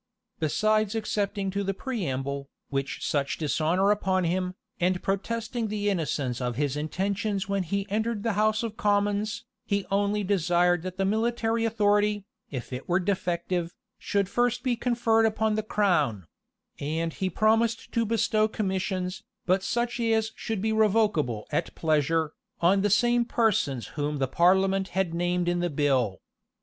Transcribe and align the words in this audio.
Besides 0.39 0.95
excepting 0.95 1.51
to 1.51 1.63
the 1.63 1.75
preamble, 1.75 2.49
which 2.69 3.05
such 3.07 3.37
dishonor 3.37 3.91
upon 3.91 4.23
him, 4.23 4.55
and 4.79 5.03
protesting 5.03 5.67
the 5.67 5.91
innocence 5.91 6.41
of 6.41 6.55
his 6.55 6.75
intentions 6.75 7.47
when 7.47 7.61
he 7.61 7.85
entered 7.87 8.23
the 8.23 8.33
house 8.33 8.63
of 8.63 8.77
commons, 8.77 9.45
he 9.63 9.85
only 9.91 10.23
desired 10.23 10.81
that 10.81 10.97
the 10.97 11.05
military 11.05 11.65
authority, 11.65 12.25
if 12.49 12.73
it 12.73 12.89
were 12.89 12.99
defective, 12.99 13.75
should 13.99 14.27
first 14.27 14.63
be 14.63 14.75
conferred 14.75 15.27
upon 15.27 15.53
the 15.53 15.61
crown; 15.61 16.25
and 16.79 17.13
he 17.13 17.29
promised 17.29 17.91
to 17.91 18.03
bestow 18.03 18.47
commissions, 18.47 19.21
but 19.45 19.61
such 19.61 19.99
as 19.99 20.31
should 20.35 20.63
be 20.63 20.73
revocable 20.73 21.45
at 21.51 21.75
pleasure, 21.75 22.33
on 22.59 22.81
the 22.81 22.89
same 22.89 23.23
persons 23.23 23.85
whom 23.89 24.17
the 24.17 24.27
parliament 24.27 24.87
had 24.97 25.13
named 25.13 25.47
in 25.47 25.59
the 25.59 25.69
bill. 25.69 26.19